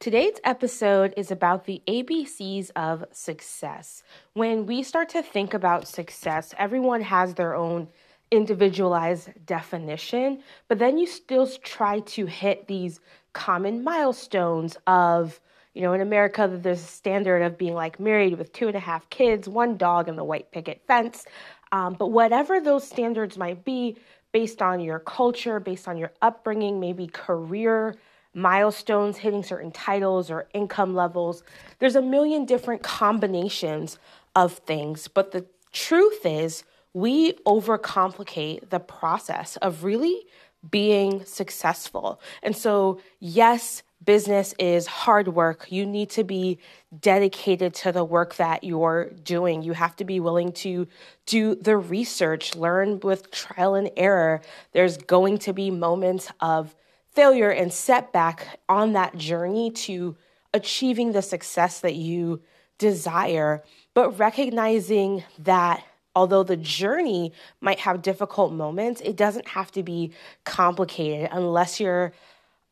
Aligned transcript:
Today's 0.00 0.38
episode 0.44 1.14
is 1.16 1.30
about 1.30 1.64
the 1.64 1.80
ABCs 1.88 2.70
of 2.76 3.06
success. 3.10 4.02
When 4.34 4.66
we 4.66 4.82
start 4.82 5.08
to 5.10 5.22
think 5.22 5.54
about 5.54 5.88
success, 5.88 6.52
everyone 6.58 7.00
has 7.00 7.34
their 7.34 7.54
own 7.54 7.88
individualized 8.30 9.30
definition, 9.46 10.42
but 10.68 10.78
then 10.78 10.98
you 10.98 11.06
still 11.06 11.46
try 11.46 12.00
to 12.00 12.26
hit 12.26 12.66
these 12.66 13.00
common 13.32 13.82
milestones 13.82 14.76
of, 14.86 15.40
you 15.72 15.80
know, 15.80 15.94
in 15.94 16.02
America, 16.02 16.50
there's 16.52 16.82
a 16.82 16.86
standard 16.86 17.40
of 17.40 17.56
being 17.56 17.74
like 17.74 17.98
married 17.98 18.36
with 18.36 18.52
two 18.52 18.66
and 18.66 18.76
a 18.76 18.80
half 18.80 19.08
kids, 19.08 19.48
one 19.48 19.78
dog, 19.78 20.08
and 20.08 20.18
the 20.18 20.24
white 20.24 20.50
picket 20.50 20.82
fence. 20.86 21.24
Um, 21.72 21.94
but 21.94 22.08
whatever 22.08 22.60
those 22.60 22.86
standards 22.86 23.38
might 23.38 23.64
be, 23.64 23.96
based 24.32 24.60
on 24.60 24.80
your 24.80 24.98
culture, 24.98 25.60
based 25.60 25.88
on 25.88 25.96
your 25.96 26.12
upbringing, 26.20 26.78
maybe 26.78 27.06
career 27.06 27.94
milestones, 28.34 29.18
hitting 29.18 29.42
certain 29.42 29.70
titles 29.70 30.30
or 30.30 30.48
income 30.52 30.94
levels. 30.94 31.42
There's 31.78 31.96
a 31.96 32.02
million 32.02 32.44
different 32.44 32.82
combinations 32.82 33.98
of 34.34 34.54
things, 34.54 35.08
but 35.08 35.32
the 35.32 35.46
truth 35.72 36.26
is, 36.26 36.64
we 36.92 37.32
overcomplicate 37.44 38.70
the 38.70 38.78
process 38.78 39.56
of 39.56 39.82
really 39.82 40.26
being 40.70 41.24
successful. 41.24 42.20
And 42.42 42.56
so, 42.56 43.00
yes, 43.18 43.82
business 44.04 44.54
is 44.58 44.86
hard 44.86 45.28
work. 45.28 45.70
You 45.70 45.86
need 45.86 46.10
to 46.10 46.24
be 46.24 46.58
dedicated 47.00 47.74
to 47.74 47.92
the 47.92 48.04
work 48.04 48.36
that 48.36 48.64
you're 48.64 49.10
doing. 49.10 49.62
You 49.62 49.72
have 49.72 49.96
to 49.96 50.04
be 50.04 50.20
willing 50.20 50.52
to 50.52 50.86
do 51.26 51.54
the 51.54 51.76
research, 51.76 52.54
learn 52.54 53.00
with 53.00 53.30
trial 53.30 53.74
and 53.74 53.90
error. 53.96 54.40
There's 54.72 54.96
going 54.96 55.38
to 55.38 55.52
be 55.52 55.70
moments 55.70 56.30
of 56.40 56.74
failure 57.14 57.50
and 57.50 57.72
setback 57.72 58.60
on 58.68 58.92
that 58.92 59.16
journey 59.16 59.70
to 59.70 60.16
achieving 60.52 61.12
the 61.12 61.22
success 61.22 61.80
that 61.80 61.94
you 61.94 62.42
desire, 62.78 63.62
but 63.94 64.18
recognizing 64.18 65.24
that 65.38 65.84
although 66.16 66.42
the 66.42 66.56
journey 66.56 67.32
might 67.60 67.80
have 67.80 68.02
difficult 68.02 68.52
moments, 68.52 69.00
it 69.00 69.16
doesn't 69.16 69.48
have 69.48 69.70
to 69.72 69.82
be 69.82 70.12
complicated 70.44 71.28
unless 71.32 71.80
you're 71.80 72.12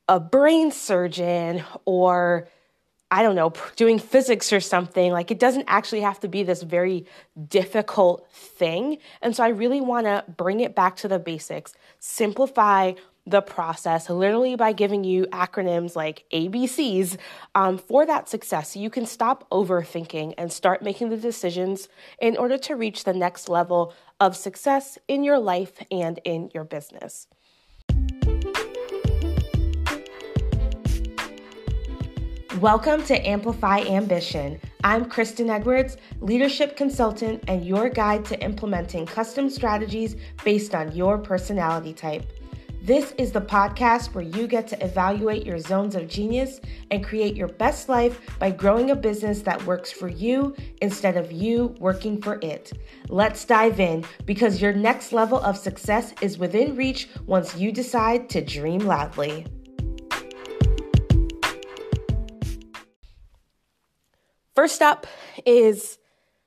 a 0.08 0.20
brain 0.20 0.70
surgeon 0.70 1.62
or 1.84 2.48
I 3.10 3.22
don't 3.22 3.36
know, 3.36 3.52
doing 3.76 3.98
physics 3.98 4.54
or 4.54 4.60
something. 4.60 5.12
Like 5.12 5.30
it 5.30 5.38
doesn't 5.38 5.66
actually 5.68 6.00
have 6.00 6.18
to 6.20 6.28
be 6.28 6.44
this 6.44 6.62
very 6.62 7.04
difficult 7.46 8.26
thing. 8.32 8.98
And 9.20 9.36
so 9.36 9.44
I 9.44 9.48
really 9.48 9.82
want 9.82 10.06
to 10.06 10.24
bring 10.34 10.60
it 10.60 10.74
back 10.74 10.96
to 10.96 11.08
the 11.08 11.18
basics, 11.18 11.74
simplify 11.98 12.94
the 13.26 13.40
process 13.40 14.10
literally 14.10 14.56
by 14.56 14.72
giving 14.72 15.04
you 15.04 15.26
acronyms 15.26 15.94
like 15.94 16.24
ABCs 16.32 17.16
um, 17.54 17.78
for 17.78 18.04
that 18.04 18.28
success. 18.28 18.72
So 18.72 18.80
you 18.80 18.90
can 18.90 19.06
stop 19.06 19.48
overthinking 19.50 20.34
and 20.36 20.52
start 20.52 20.82
making 20.82 21.10
the 21.10 21.16
decisions 21.16 21.88
in 22.20 22.36
order 22.36 22.58
to 22.58 22.74
reach 22.74 23.04
the 23.04 23.12
next 23.12 23.48
level 23.48 23.94
of 24.18 24.36
success 24.36 24.98
in 25.06 25.22
your 25.22 25.38
life 25.38 25.72
and 25.90 26.18
in 26.24 26.50
your 26.52 26.64
business. 26.64 27.28
Welcome 32.60 33.02
to 33.04 33.26
Amplify 33.26 33.80
Ambition. 33.80 34.60
I'm 34.84 35.04
Kristen 35.04 35.48
Edwards, 35.48 35.96
leadership 36.20 36.76
consultant 36.76 37.42
and 37.48 37.64
your 37.64 37.88
guide 37.88 38.24
to 38.26 38.40
implementing 38.40 39.06
custom 39.06 39.48
strategies 39.48 40.16
based 40.44 40.74
on 40.74 40.92
your 40.92 41.18
personality 41.18 41.92
type. 41.92 42.24
This 42.84 43.12
is 43.12 43.30
the 43.30 43.40
podcast 43.40 44.12
where 44.12 44.24
you 44.24 44.48
get 44.48 44.66
to 44.66 44.84
evaluate 44.84 45.46
your 45.46 45.60
zones 45.60 45.94
of 45.94 46.08
genius 46.08 46.60
and 46.90 47.04
create 47.04 47.36
your 47.36 47.46
best 47.46 47.88
life 47.88 48.20
by 48.40 48.50
growing 48.50 48.90
a 48.90 48.96
business 48.96 49.40
that 49.42 49.64
works 49.66 49.92
for 49.92 50.08
you 50.08 50.56
instead 50.80 51.16
of 51.16 51.30
you 51.30 51.76
working 51.78 52.20
for 52.20 52.40
it. 52.42 52.72
Let's 53.08 53.44
dive 53.44 53.78
in 53.78 54.04
because 54.26 54.60
your 54.60 54.72
next 54.72 55.12
level 55.12 55.38
of 55.38 55.56
success 55.56 56.12
is 56.20 56.38
within 56.38 56.74
reach 56.74 57.08
once 57.24 57.54
you 57.54 57.70
decide 57.70 58.28
to 58.30 58.44
dream 58.44 58.80
loudly. 58.80 59.46
First 64.56 64.82
up 64.82 65.06
is 65.46 65.98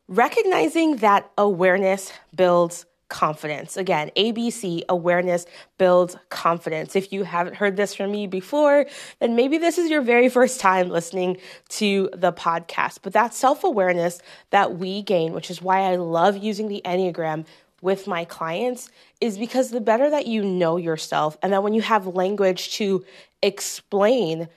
recognizing 0.09 0.97
that 0.97 1.31
awareness 1.37 2.11
builds 2.35 2.85
confidence. 3.15 3.77
Again, 3.77 4.11
ABC, 4.17 4.81
awareness 4.89 5.45
builds 5.77 6.17
confidence. 6.27 6.97
If 6.97 7.13
you 7.13 7.23
haven't 7.23 7.55
heard 7.55 7.77
this 7.77 7.95
from 7.95 8.11
me 8.11 8.27
before, 8.27 8.87
then 9.21 9.37
maybe 9.37 9.57
this 9.57 9.77
is 9.77 9.89
your 9.89 10.01
very 10.01 10.27
first 10.27 10.59
time 10.59 10.89
listening 10.89 11.37
to 11.69 12.09
the 12.11 12.33
podcast. 12.33 12.99
But 13.03 13.13
that 13.13 13.33
self 13.33 13.63
awareness 13.63 14.19
that 14.49 14.77
we 14.79 15.01
gain, 15.01 15.31
which 15.31 15.49
is 15.49 15.61
why 15.61 15.83
I 15.89 15.95
love 15.95 16.35
using 16.35 16.67
the 16.67 16.81
Enneagram 16.83 17.45
with 17.81 18.05
my 18.05 18.25
clients, 18.25 18.89
is 19.21 19.37
because 19.37 19.69
the 19.69 19.79
better 19.79 20.09
that 20.09 20.27
you 20.27 20.43
know 20.43 20.75
yourself, 20.75 21.37
and 21.41 21.53
that 21.53 21.63
when 21.63 21.73
you 21.73 21.83
have 21.83 22.05
language 22.07 22.73
to 22.73 23.05
explain 23.41 24.49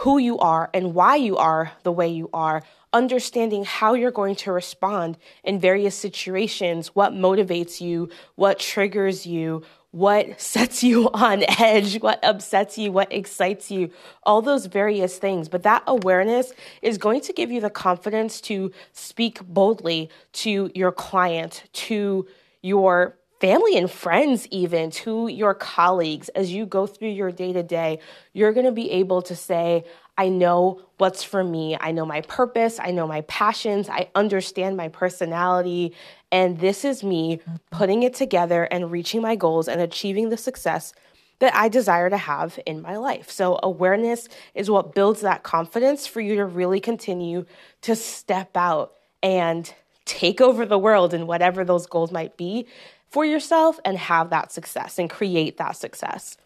who 0.00 0.16
you 0.16 0.38
are 0.38 0.70
and 0.72 0.94
why 0.94 1.14
you 1.14 1.36
are 1.36 1.72
the 1.82 1.92
way 1.92 2.08
you 2.08 2.30
are, 2.32 2.62
understanding 2.90 3.64
how 3.64 3.92
you're 3.92 4.10
going 4.10 4.34
to 4.34 4.50
respond 4.50 5.18
in 5.44 5.60
various 5.60 5.94
situations, 5.94 6.88
what 6.94 7.12
motivates 7.12 7.82
you, 7.82 8.08
what 8.34 8.58
triggers 8.58 9.26
you, 9.26 9.62
what 9.90 10.40
sets 10.40 10.82
you 10.82 11.10
on 11.12 11.44
edge, 11.58 12.00
what 12.00 12.18
upsets 12.24 12.78
you, 12.78 12.90
what 12.90 13.12
excites 13.12 13.70
you, 13.70 13.90
all 14.22 14.40
those 14.40 14.64
various 14.64 15.18
things. 15.18 15.50
But 15.50 15.64
that 15.64 15.82
awareness 15.86 16.54
is 16.80 16.96
going 16.96 17.20
to 17.22 17.34
give 17.34 17.50
you 17.50 17.60
the 17.60 17.68
confidence 17.68 18.40
to 18.42 18.72
speak 18.92 19.44
boldly 19.44 20.08
to 20.32 20.70
your 20.74 20.92
client, 20.92 21.64
to 21.74 22.26
your 22.62 23.18
family 23.40 23.78
and 23.78 23.90
friends, 23.90 24.46
even 24.50 24.90
to 24.90 25.26
your 25.28 25.54
colleagues 25.54 26.28
as 26.30 26.52
you 26.52 26.66
go 26.66 26.86
through 26.86 27.08
your 27.08 27.32
day 27.32 27.52
to 27.54 27.62
day. 27.62 27.98
You're 28.34 28.52
going 28.52 28.66
to 28.66 28.72
be 28.72 28.90
able 28.90 29.22
to 29.22 29.34
say, 29.34 29.84
I 30.18 30.28
know 30.28 30.82
what's 30.98 31.24
for 31.24 31.42
me. 31.42 31.76
I 31.80 31.92
know 31.92 32.04
my 32.04 32.20
purpose. 32.20 32.78
I 32.78 32.90
know 32.90 33.06
my 33.06 33.22
passions. 33.22 33.88
I 33.88 34.10
understand 34.14 34.76
my 34.76 34.88
personality. 34.88 35.94
And 36.30 36.60
this 36.60 36.84
is 36.84 37.02
me 37.02 37.40
putting 37.70 38.02
it 38.02 38.14
together 38.14 38.64
and 38.64 38.90
reaching 38.90 39.22
my 39.22 39.36
goals 39.36 39.66
and 39.66 39.80
achieving 39.80 40.28
the 40.28 40.36
success 40.36 40.92
that 41.38 41.54
I 41.56 41.68
desire 41.70 42.10
to 42.10 42.18
have 42.18 42.58
in 42.66 42.82
my 42.82 42.98
life. 42.98 43.30
So, 43.30 43.58
awareness 43.62 44.28
is 44.54 44.70
what 44.70 44.94
builds 44.94 45.22
that 45.22 45.42
confidence 45.42 46.06
for 46.06 46.20
you 46.20 46.36
to 46.36 46.44
really 46.44 46.80
continue 46.80 47.46
to 47.80 47.96
step 47.96 48.58
out 48.58 48.92
and 49.22 49.72
take 50.04 50.42
over 50.42 50.66
the 50.66 50.78
world 50.78 51.14
and 51.14 51.26
whatever 51.26 51.64
those 51.64 51.86
goals 51.86 52.12
might 52.12 52.36
be 52.36 52.66
for 53.10 53.24
yourself 53.24 53.80
and 53.84 53.98
have 53.98 54.30
that 54.30 54.52
success 54.52 54.98
and 54.98 55.10
create 55.10 55.56
that 55.58 55.76
success. 55.76 56.36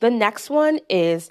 The 0.00 0.10
next 0.10 0.50
one 0.50 0.80
is 0.88 1.30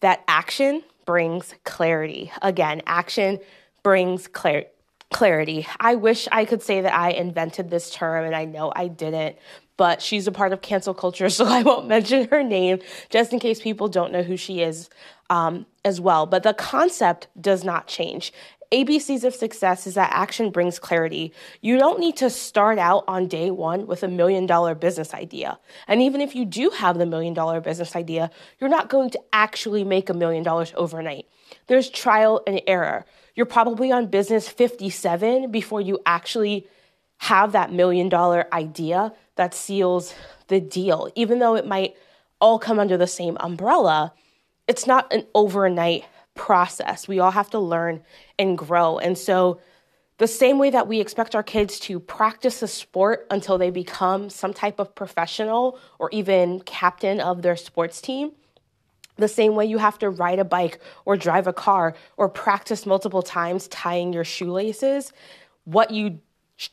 that 0.00 0.22
action 0.26 0.82
brings 1.04 1.54
clarity. 1.64 2.32
Again, 2.42 2.82
action 2.86 3.38
brings 3.82 4.28
clar- 4.28 4.66
clarity. 5.10 5.66
I 5.78 5.94
wish 5.96 6.28
I 6.30 6.44
could 6.44 6.62
say 6.62 6.80
that 6.80 6.94
I 6.94 7.10
invented 7.10 7.70
this 7.70 7.90
term, 7.90 8.24
and 8.24 8.34
I 8.34 8.44
know 8.44 8.72
I 8.74 8.88
didn't, 8.88 9.36
but 9.76 10.00
she's 10.02 10.26
a 10.26 10.32
part 10.32 10.52
of 10.52 10.62
cancel 10.62 10.94
culture, 10.94 11.28
so 11.30 11.46
I 11.46 11.62
won't 11.62 11.86
mention 11.86 12.28
her 12.28 12.42
name 12.42 12.78
just 13.08 13.32
in 13.32 13.38
case 13.38 13.60
people 13.60 13.88
don't 13.88 14.12
know 14.12 14.22
who 14.22 14.36
she 14.36 14.62
is 14.62 14.88
um, 15.28 15.66
as 15.84 16.00
well. 16.00 16.26
But 16.26 16.42
the 16.42 16.54
concept 16.54 17.28
does 17.40 17.64
not 17.64 17.86
change. 17.86 18.32
ABCs 18.72 19.24
of 19.24 19.34
success 19.34 19.86
is 19.88 19.94
that 19.94 20.12
action 20.12 20.50
brings 20.50 20.78
clarity. 20.78 21.32
You 21.60 21.76
don't 21.76 21.98
need 21.98 22.16
to 22.18 22.30
start 22.30 22.78
out 22.78 23.02
on 23.08 23.26
day 23.26 23.50
one 23.50 23.86
with 23.86 24.04
a 24.04 24.08
million 24.08 24.46
dollar 24.46 24.76
business 24.76 25.12
idea. 25.12 25.58
And 25.88 26.00
even 26.00 26.20
if 26.20 26.36
you 26.36 26.44
do 26.44 26.70
have 26.70 26.96
the 26.96 27.06
million 27.06 27.34
dollar 27.34 27.60
business 27.60 27.96
idea, 27.96 28.30
you're 28.60 28.70
not 28.70 28.88
going 28.88 29.10
to 29.10 29.20
actually 29.32 29.82
make 29.82 30.08
a 30.08 30.14
million 30.14 30.44
dollars 30.44 30.72
overnight. 30.76 31.26
There's 31.66 31.90
trial 31.90 32.42
and 32.46 32.62
error. 32.68 33.06
You're 33.34 33.46
probably 33.46 33.90
on 33.90 34.06
business 34.06 34.48
57 34.48 35.50
before 35.50 35.80
you 35.80 35.98
actually 36.06 36.68
have 37.18 37.52
that 37.52 37.72
million 37.72 38.08
dollar 38.08 38.46
idea 38.52 39.12
that 39.34 39.52
seals 39.52 40.14
the 40.46 40.60
deal. 40.60 41.10
Even 41.16 41.40
though 41.40 41.56
it 41.56 41.66
might 41.66 41.96
all 42.40 42.60
come 42.60 42.78
under 42.78 42.96
the 42.96 43.08
same 43.08 43.36
umbrella, 43.40 44.12
it's 44.68 44.86
not 44.86 45.12
an 45.12 45.26
overnight 45.34 46.04
process. 46.40 47.06
We 47.06 47.18
all 47.18 47.32
have 47.32 47.50
to 47.50 47.58
learn 47.58 48.02
and 48.38 48.56
grow. 48.56 48.98
And 48.98 49.16
so, 49.18 49.60
the 50.16 50.26
same 50.26 50.58
way 50.58 50.70
that 50.70 50.88
we 50.88 50.98
expect 50.98 51.34
our 51.34 51.42
kids 51.42 51.78
to 51.80 52.00
practice 52.00 52.62
a 52.62 52.68
sport 52.68 53.26
until 53.30 53.58
they 53.58 53.70
become 53.70 54.30
some 54.30 54.54
type 54.54 54.78
of 54.78 54.94
professional 54.94 55.78
or 55.98 56.08
even 56.12 56.60
captain 56.60 57.20
of 57.20 57.42
their 57.42 57.56
sports 57.56 58.00
team, 58.00 58.32
the 59.16 59.28
same 59.28 59.54
way 59.54 59.66
you 59.66 59.76
have 59.78 59.98
to 59.98 60.08
ride 60.08 60.38
a 60.38 60.44
bike 60.44 60.80
or 61.04 61.14
drive 61.14 61.46
a 61.46 61.52
car 61.52 61.94
or 62.16 62.28
practice 62.28 62.86
multiple 62.86 63.22
times 63.22 63.68
tying 63.68 64.12
your 64.12 64.24
shoelaces, 64.24 65.12
what 65.64 65.90
you 65.90 66.20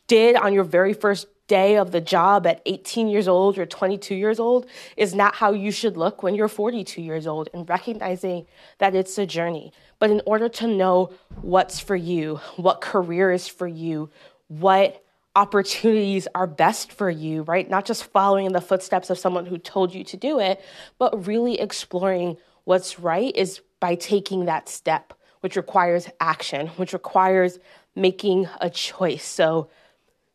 did 0.07 0.35
on 0.37 0.53
your 0.53 0.63
very 0.63 0.93
first 0.93 1.27
day 1.47 1.77
of 1.77 1.91
the 1.91 2.01
job 2.01 2.45
at 2.45 2.61
18 2.65 3.07
years 3.07 3.27
old 3.27 3.57
or 3.57 3.65
22 3.65 4.15
years 4.15 4.39
old 4.39 4.65
is 4.95 5.15
not 5.15 5.35
how 5.35 5.51
you 5.51 5.71
should 5.71 5.97
look 5.97 6.21
when 6.21 6.35
you're 6.35 6.47
42 6.47 7.01
years 7.01 7.25
old 7.25 7.49
and 7.53 7.67
recognizing 7.67 8.45
that 8.77 8.95
it's 8.95 9.17
a 9.17 9.25
journey. 9.25 9.71
But 9.99 10.11
in 10.11 10.21
order 10.25 10.49
to 10.49 10.67
know 10.67 11.11
what's 11.41 11.79
for 11.79 11.95
you, 11.95 12.37
what 12.57 12.81
career 12.81 13.31
is 13.31 13.47
for 13.47 13.67
you, 13.67 14.09
what 14.47 15.03
opportunities 15.35 16.27
are 16.33 16.47
best 16.47 16.91
for 16.91 17.09
you, 17.09 17.43
right? 17.43 17.69
Not 17.69 17.85
just 17.85 18.05
following 18.05 18.47
in 18.47 18.53
the 18.53 18.61
footsteps 18.61 19.09
of 19.09 19.19
someone 19.19 19.45
who 19.45 19.57
told 19.57 19.93
you 19.93 20.03
to 20.05 20.17
do 20.17 20.39
it, 20.39 20.61
but 20.97 21.27
really 21.27 21.59
exploring 21.59 22.37
what's 22.63 22.99
right 22.99 23.35
is 23.35 23.61
by 23.79 23.95
taking 23.95 24.45
that 24.45 24.67
step, 24.67 25.13
which 25.41 25.55
requires 25.55 26.09
action, 26.19 26.67
which 26.69 26.91
requires 26.91 27.59
making 27.95 28.49
a 28.59 28.69
choice. 28.69 29.23
So, 29.23 29.69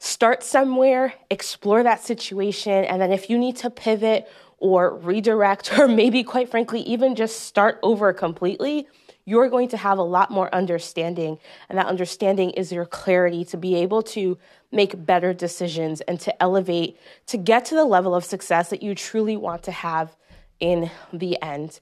start 0.03 0.43
somewhere, 0.43 1.15
explore 1.31 1.85
that 1.85 2.03
situation, 2.03 2.85
and 2.87 3.01
then 3.01 3.13
if 3.13 3.31
you 3.31 3.39
need 3.39 3.55
to 3.55 3.71
pivot 3.71 4.29
or 4.59 4.97
redirect, 4.97 5.73
or 5.79 5.87
maybe 5.87 6.25
quite 6.25 6.51
frankly, 6.51 6.81
even 6.81 7.15
just 7.15 7.43
start 7.43 7.79
over 7.85 8.13
completely, 8.13 8.89
you're 9.25 9.49
going 9.49 9.69
to 9.69 9.77
have 9.77 9.99
a 9.99 10.03
lot 10.03 10.29
more 10.29 10.53
understanding. 10.53 11.39
And 11.69 11.79
that 11.79 11.87
understanding 11.87 12.51
is 12.51 12.73
your 12.73 12.85
clarity 12.85 13.45
to 13.45 13.57
be 13.57 13.77
able 13.77 14.03
to 14.03 14.37
make 14.73 15.07
better 15.07 15.33
decisions 15.33 16.01
and 16.01 16.19
to 16.19 16.43
elevate 16.43 16.99
to 17.27 17.37
get 17.37 17.65
to 17.67 17.77
the 17.77 17.85
level 17.85 18.13
of 18.13 18.25
success 18.25 18.71
that 18.71 18.83
you 18.83 18.97
truly 18.97 19.37
want 19.37 19.63
to 19.63 19.71
have 19.71 20.17
in 20.59 20.91
the 21.13 21.41
end. 21.41 21.79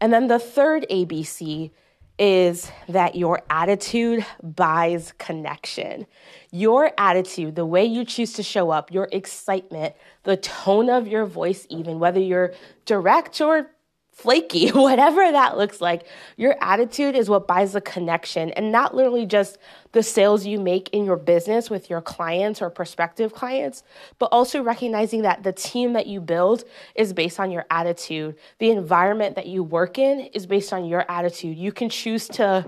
And 0.00 0.12
then 0.12 0.28
the 0.28 0.38
third 0.38 0.86
ABC 0.88 1.72
is 2.18 2.70
that 2.88 3.14
your 3.14 3.42
attitude 3.48 4.24
buys 4.42 5.12
connection. 5.18 6.06
Your 6.50 6.92
attitude, 6.98 7.54
the 7.54 7.66
way 7.66 7.84
you 7.84 8.04
choose 8.04 8.32
to 8.34 8.42
show 8.42 8.70
up, 8.70 8.92
your 8.92 9.08
excitement, 9.12 9.94
the 10.24 10.36
tone 10.36 10.90
of 10.90 11.06
your 11.06 11.26
voice, 11.26 11.66
even 11.70 11.98
whether 11.98 12.20
you're 12.20 12.54
direct 12.84 13.40
or 13.40 13.70
flaky, 14.18 14.68
whatever 14.72 15.30
that 15.30 15.56
looks 15.56 15.80
like. 15.80 16.04
Your 16.36 16.56
attitude 16.60 17.14
is 17.14 17.30
what 17.30 17.46
buys 17.46 17.72
the 17.72 17.80
connection 17.80 18.50
and 18.50 18.72
not 18.72 18.94
literally 18.94 19.26
just 19.26 19.58
the 19.92 20.02
sales 20.02 20.44
you 20.44 20.58
make 20.58 20.88
in 20.90 21.04
your 21.04 21.16
business 21.16 21.70
with 21.70 21.88
your 21.88 22.00
clients 22.00 22.60
or 22.60 22.68
prospective 22.68 23.32
clients, 23.32 23.84
but 24.18 24.26
also 24.26 24.60
recognizing 24.60 25.22
that 25.22 25.44
the 25.44 25.52
team 25.52 25.92
that 25.92 26.08
you 26.08 26.20
build 26.20 26.64
is 26.96 27.12
based 27.12 27.38
on 27.38 27.52
your 27.52 27.64
attitude. 27.70 28.34
The 28.58 28.70
environment 28.70 29.36
that 29.36 29.46
you 29.46 29.62
work 29.62 29.98
in 29.98 30.20
is 30.34 30.46
based 30.46 30.72
on 30.72 30.84
your 30.84 31.04
attitude. 31.08 31.56
You 31.56 31.70
can 31.70 31.88
choose 31.88 32.26
to 32.28 32.66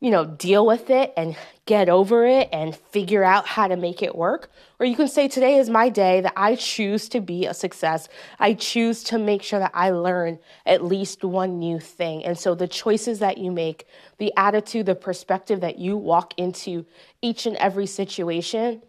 you 0.00 0.10
know, 0.10 0.24
deal 0.24 0.66
with 0.66 0.90
it 0.90 1.12
and 1.16 1.36
get 1.66 1.88
over 1.88 2.26
it 2.26 2.48
and 2.52 2.76
figure 2.76 3.24
out 3.24 3.46
how 3.46 3.66
to 3.66 3.76
make 3.76 4.02
it 4.02 4.14
work. 4.14 4.50
Or 4.78 4.86
you 4.86 4.96
can 4.96 5.08
say, 5.08 5.28
Today 5.28 5.56
is 5.56 5.70
my 5.70 5.88
day 5.88 6.20
that 6.20 6.34
I 6.36 6.56
choose 6.56 7.08
to 7.10 7.20
be 7.20 7.46
a 7.46 7.54
success. 7.54 8.08
I 8.38 8.54
choose 8.54 9.02
to 9.04 9.18
make 9.18 9.42
sure 9.42 9.60
that 9.60 9.70
I 9.72 9.90
learn 9.90 10.38
at 10.66 10.84
least 10.84 11.24
one 11.24 11.58
new 11.58 11.80
thing. 11.80 12.24
And 12.24 12.38
so 12.38 12.54
the 12.54 12.68
choices 12.68 13.20
that 13.20 13.38
you 13.38 13.50
make, 13.50 13.86
the 14.18 14.32
attitude, 14.36 14.86
the 14.86 14.94
perspective 14.94 15.60
that 15.60 15.78
you 15.78 15.96
walk 15.96 16.34
into 16.36 16.84
each 17.22 17.46
and 17.46 17.56
every 17.56 17.86
situation 17.86 18.82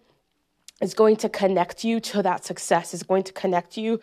is 0.81 0.94
going 0.94 1.16
to 1.18 1.30
connect 1.30 1.86
you 1.86 2.02
to 2.02 2.22
that 2.24 2.44
success, 2.44 2.94
is 2.94 3.04
going 3.04 3.24
to 3.24 3.31
connect 3.31 3.78
you 3.78 4.02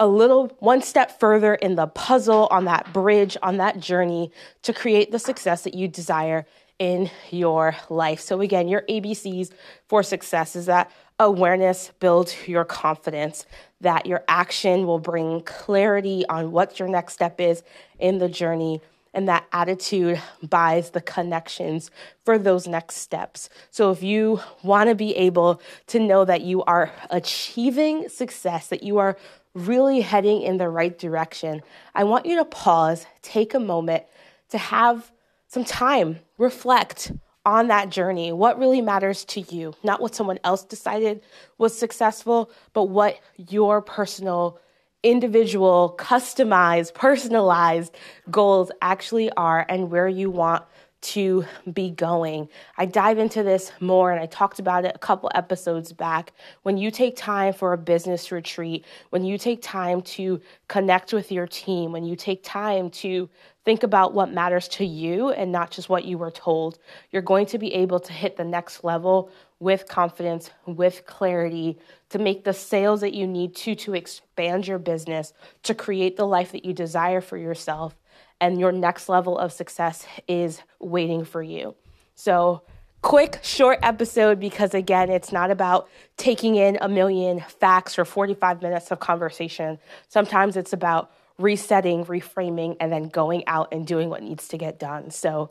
a 0.00 0.06
little 0.06 0.46
one 0.58 0.80
step 0.82 1.20
further 1.20 1.54
in 1.54 1.76
the 1.76 1.86
puzzle 1.86 2.48
on 2.50 2.64
that 2.64 2.92
bridge 2.92 3.36
on 3.42 3.58
that 3.58 3.78
journey 3.78 4.32
to 4.62 4.72
create 4.72 5.12
the 5.12 5.18
success 5.18 5.62
that 5.62 5.74
you 5.74 5.86
desire 5.86 6.46
in 6.78 7.10
your 7.30 7.76
life. 7.90 8.18
So 8.20 8.40
again, 8.40 8.66
your 8.66 8.80
ABCs 8.88 9.52
for 9.86 10.02
success 10.02 10.56
is 10.56 10.64
that 10.66 10.90
awareness 11.18 11.92
builds 12.00 12.48
your 12.48 12.64
confidence, 12.64 13.44
that 13.82 14.06
your 14.06 14.24
action 14.26 14.86
will 14.86 14.98
bring 14.98 15.42
clarity 15.42 16.26
on 16.30 16.50
what 16.50 16.78
your 16.78 16.88
next 16.88 17.12
step 17.12 17.38
is 17.38 17.62
in 17.98 18.16
the 18.16 18.30
journey, 18.30 18.80
and 19.12 19.28
that 19.28 19.44
attitude 19.52 20.22
buys 20.42 20.90
the 20.90 21.00
connections 21.02 21.90
for 22.24 22.38
those 22.38 22.66
next 22.66 22.96
steps. 22.96 23.50
So 23.70 23.90
if 23.90 24.02
you 24.02 24.40
want 24.62 24.88
to 24.88 24.94
be 24.94 25.14
able 25.16 25.60
to 25.88 25.98
know 25.98 26.24
that 26.24 26.40
you 26.40 26.62
are 26.62 26.90
achieving 27.10 28.08
success, 28.08 28.68
that 28.68 28.82
you 28.82 28.96
are 28.96 29.18
really 29.54 30.00
heading 30.00 30.42
in 30.42 30.58
the 30.58 30.68
right 30.68 30.96
direction, 30.98 31.62
I 31.94 32.04
want 32.04 32.26
you 32.26 32.36
to 32.36 32.44
pause, 32.44 33.06
take 33.22 33.54
a 33.54 33.60
moment 33.60 34.04
to 34.50 34.58
have 34.58 35.10
some 35.48 35.64
time, 35.64 36.20
reflect 36.38 37.12
on 37.44 37.68
that 37.68 37.88
journey. 37.88 38.32
What 38.32 38.58
really 38.58 38.80
matters 38.80 39.24
to 39.26 39.40
you? 39.40 39.74
Not 39.82 40.00
what 40.00 40.14
someone 40.14 40.38
else 40.44 40.62
decided 40.64 41.22
was 41.58 41.76
successful, 41.76 42.50
but 42.72 42.84
what 42.84 43.18
your 43.36 43.80
personal, 43.80 44.60
individual, 45.02 45.96
customized, 45.98 46.94
personalized 46.94 47.96
goals 48.30 48.70
actually 48.82 49.30
are 49.32 49.64
and 49.68 49.90
where 49.90 50.08
you 50.08 50.30
want 50.30 50.64
to 51.00 51.44
be 51.72 51.90
going. 51.90 52.48
I 52.76 52.86
dive 52.86 53.18
into 53.18 53.42
this 53.42 53.72
more 53.80 54.12
and 54.12 54.20
I 54.20 54.26
talked 54.26 54.58
about 54.58 54.84
it 54.84 54.92
a 54.94 54.98
couple 54.98 55.30
episodes 55.34 55.92
back. 55.92 56.32
When 56.62 56.76
you 56.76 56.90
take 56.90 57.16
time 57.16 57.54
for 57.54 57.72
a 57.72 57.78
business 57.78 58.30
retreat, 58.30 58.84
when 59.10 59.24
you 59.24 59.38
take 59.38 59.62
time 59.62 60.02
to 60.02 60.40
connect 60.68 61.12
with 61.12 61.32
your 61.32 61.46
team, 61.46 61.92
when 61.92 62.04
you 62.04 62.16
take 62.16 62.42
time 62.42 62.90
to 62.90 63.28
think 63.64 63.82
about 63.82 64.14
what 64.14 64.32
matters 64.32 64.68
to 64.68 64.84
you 64.84 65.30
and 65.30 65.50
not 65.50 65.70
just 65.70 65.88
what 65.88 66.04
you 66.04 66.18
were 66.18 66.30
told, 66.30 66.78
you're 67.10 67.22
going 67.22 67.46
to 67.46 67.58
be 67.58 67.72
able 67.74 68.00
to 68.00 68.12
hit 68.12 68.36
the 68.36 68.44
next 68.44 68.84
level 68.84 69.30
with 69.60 69.86
confidence, 69.86 70.50
with 70.66 71.06
clarity, 71.06 71.78
to 72.08 72.18
make 72.18 72.44
the 72.44 72.52
sales 72.52 73.02
that 73.02 73.14
you 73.14 73.26
need 73.26 73.54
to 73.54 73.74
to 73.76 73.94
expand 73.94 74.66
your 74.66 74.78
business, 74.78 75.32
to 75.62 75.74
create 75.74 76.16
the 76.16 76.26
life 76.26 76.52
that 76.52 76.64
you 76.64 76.72
desire 76.72 77.20
for 77.20 77.36
yourself 77.36 77.94
and 78.40 78.58
your 78.58 78.72
next 78.72 79.08
level 79.08 79.38
of 79.38 79.52
success 79.52 80.06
is 80.26 80.62
waiting 80.80 81.24
for 81.24 81.42
you. 81.42 81.74
So, 82.14 82.62
quick, 83.02 83.38
short 83.42 83.78
episode 83.82 84.40
because 84.40 84.74
again, 84.74 85.10
it's 85.10 85.32
not 85.32 85.50
about 85.50 85.88
taking 86.16 86.56
in 86.56 86.78
a 86.80 86.88
million 86.88 87.40
facts 87.40 87.98
or 87.98 88.04
45 88.04 88.62
minutes 88.62 88.90
of 88.90 89.00
conversation. 89.00 89.78
Sometimes 90.08 90.56
it's 90.56 90.72
about 90.72 91.10
resetting, 91.38 92.04
reframing, 92.06 92.76
and 92.80 92.92
then 92.92 93.08
going 93.08 93.46
out 93.46 93.68
and 93.72 93.86
doing 93.86 94.10
what 94.10 94.22
needs 94.22 94.48
to 94.48 94.58
get 94.58 94.78
done. 94.78 95.10
So, 95.10 95.50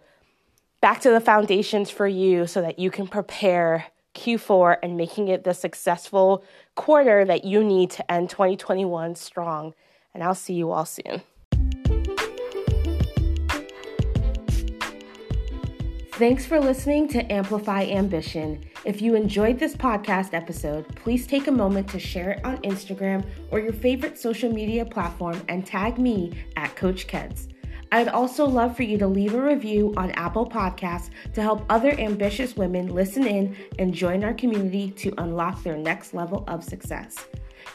back 0.81 1.01
to 1.01 1.11
the 1.11 1.21
foundations 1.21 1.89
for 1.89 2.07
you 2.07 2.47
so 2.47 2.61
that 2.61 2.79
you 2.79 2.89
can 2.89 3.07
prepare 3.07 3.85
Q4 4.15 4.77
and 4.83 4.97
making 4.97 5.27
it 5.27 5.43
the 5.43 5.53
successful 5.53 6.43
quarter 6.75 7.25
that 7.25 7.43
you 7.43 7.63
need 7.63 7.91
to 7.91 8.11
end 8.11 8.29
2021 8.29 9.15
strong. 9.15 9.73
And 10.13 10.23
I'll 10.23 10.35
see 10.35 10.53
you 10.53 10.71
all 10.71 10.85
soon. 10.85 11.21
Thanks 16.19 16.45
for 16.45 16.59
listening 16.59 17.07
to 17.09 17.31
Amplify 17.31 17.83
Ambition. 17.83 18.65
If 18.83 19.01
you 19.01 19.15
enjoyed 19.15 19.57
this 19.57 19.73
podcast 19.73 20.33
episode, 20.33 20.85
please 20.95 21.25
take 21.25 21.47
a 21.47 21.51
moment 21.51 21.87
to 21.91 21.99
share 21.99 22.31
it 22.31 22.43
on 22.43 22.57
Instagram 22.57 23.25
or 23.51 23.61
your 23.61 23.71
favorite 23.71 24.17
social 24.17 24.51
media 24.51 24.83
platform 24.83 25.41
and 25.47 25.65
tag 25.65 25.97
me 25.97 26.33
at 26.57 26.75
Coach 26.75 27.07
Keds. 27.07 27.47
I'd 27.91 28.07
also 28.07 28.45
love 28.45 28.75
for 28.75 28.83
you 28.83 28.99
to 28.99 29.07
leave 29.07 29.33
a 29.33 29.41
review 29.41 29.93
on 29.97 30.11
Apple 30.11 30.47
Podcasts 30.47 31.09
to 31.33 31.41
help 31.41 31.65
other 31.69 31.99
ambitious 31.99 32.55
women 32.55 32.93
listen 32.93 33.25
in 33.25 33.55
and 33.79 33.93
join 33.93 34.23
our 34.23 34.33
community 34.33 34.91
to 34.91 35.13
unlock 35.17 35.63
their 35.63 35.77
next 35.77 36.13
level 36.13 36.43
of 36.47 36.63
success. 36.63 37.15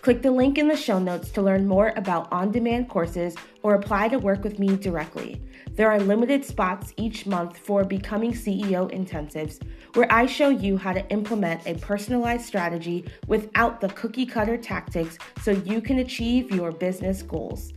Click 0.03 0.23
the 0.23 0.31
link 0.31 0.57
in 0.57 0.69
the 0.69 0.77
show 0.77 1.01
notes 1.01 1.31
to 1.31 1.43
learn 1.43 1.67
more 1.67 1.93
about 1.97 2.31
on 2.31 2.53
demand 2.53 2.89
courses 2.89 3.35
or 3.63 3.75
apply 3.75 4.07
to 4.09 4.19
work 4.19 4.45
with 4.45 4.61
me 4.61 4.77
directly. 4.77 5.43
There 5.73 5.91
are 5.91 5.99
limited 5.99 6.45
spots 6.45 6.93
each 6.97 7.27
month 7.27 7.59
for 7.59 7.83
Becoming 7.83 8.33
CEO 8.33 8.93
intensives, 8.93 9.61
where 9.95 10.13
I 10.13 10.27
show 10.27 10.49
you 10.49 10.77
how 10.77 10.93
to 10.93 11.09
implement 11.11 11.67
a 11.67 11.75
personalized 11.75 12.45
strategy 12.45 13.05
without 13.27 13.81
the 13.81 13.89
cookie 13.89 14.27
cutter 14.27 14.57
tactics 14.57 15.19
so 15.43 15.51
you 15.51 15.81
can 15.81 15.99
achieve 15.99 16.53
your 16.53 16.71
business 16.71 17.23
goals. 17.23 17.73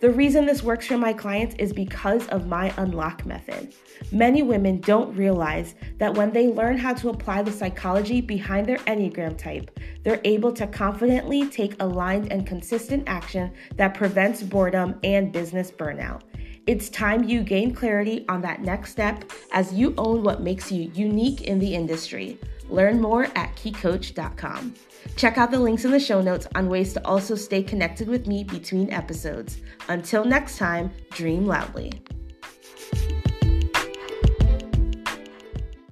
The 0.00 0.10
reason 0.10 0.46
this 0.46 0.62
works 0.62 0.86
for 0.86 0.96
my 0.96 1.12
clients 1.12 1.56
is 1.58 1.72
because 1.72 2.28
of 2.28 2.46
my 2.46 2.72
unlock 2.76 3.26
method. 3.26 3.74
Many 4.12 4.42
women 4.42 4.80
don't 4.80 5.12
realize 5.16 5.74
that 5.98 6.14
when 6.14 6.30
they 6.30 6.46
learn 6.46 6.78
how 6.78 6.94
to 6.94 7.08
apply 7.08 7.42
the 7.42 7.50
psychology 7.50 8.20
behind 8.20 8.68
their 8.68 8.78
Enneagram 8.78 9.36
type, 9.36 9.76
they're 10.04 10.20
able 10.22 10.52
to 10.52 10.68
confidently 10.68 11.48
take 11.48 11.74
aligned 11.82 12.30
and 12.30 12.46
consistent 12.46 13.08
action 13.08 13.52
that 13.74 13.94
prevents 13.94 14.40
boredom 14.40 15.00
and 15.02 15.32
business 15.32 15.72
burnout. 15.72 16.22
It's 16.68 16.88
time 16.90 17.24
you 17.24 17.42
gain 17.42 17.74
clarity 17.74 18.24
on 18.28 18.40
that 18.42 18.62
next 18.62 18.92
step 18.92 19.28
as 19.52 19.72
you 19.72 19.94
own 19.98 20.22
what 20.22 20.42
makes 20.42 20.70
you 20.70 20.92
unique 20.94 21.40
in 21.40 21.58
the 21.58 21.74
industry. 21.74 22.38
Learn 22.68 23.00
more 23.00 23.24
at 23.34 23.54
keycoach.com. 23.56 24.74
Check 25.16 25.38
out 25.38 25.50
the 25.50 25.58
links 25.58 25.84
in 25.84 25.90
the 25.90 26.00
show 26.00 26.20
notes 26.20 26.46
on 26.54 26.68
ways 26.68 26.92
to 26.94 27.06
also 27.06 27.34
stay 27.34 27.62
connected 27.62 28.08
with 28.08 28.26
me 28.26 28.44
between 28.44 28.90
episodes. 28.92 29.58
Until 29.88 30.24
next 30.24 30.58
time, 30.58 30.90
dream 31.10 31.46
loudly. 31.46 31.92